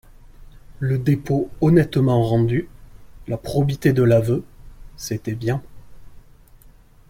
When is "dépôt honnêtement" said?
0.97-2.23